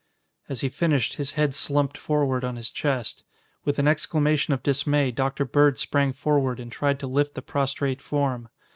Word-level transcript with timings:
As 0.49 0.61
he 0.61 0.69
finished 0.69 1.17
his 1.17 1.33
head 1.33 1.53
slumped 1.53 1.95
forward 1.95 2.43
on 2.43 2.55
his 2.55 2.71
chest. 2.71 3.23
With 3.65 3.77
an 3.77 3.87
exclamation 3.87 4.51
of 4.51 4.63
dismay 4.63 5.11
Dr. 5.11 5.45
Bird 5.45 5.77
sprang 5.77 6.11
forward 6.11 6.59
and 6.59 6.71
tried 6.71 6.99
to 7.01 7.07
lift 7.07 7.35
the 7.35 7.43
prostrate 7.43 8.01
form. 8.01 8.49